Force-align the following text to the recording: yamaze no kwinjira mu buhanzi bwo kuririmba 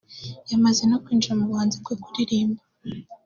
yamaze 0.51 0.83
no 0.87 0.99
kwinjira 1.03 1.37
mu 1.39 1.45
buhanzi 1.49 1.75
bwo 1.81 1.93
kuririmba 2.03 2.61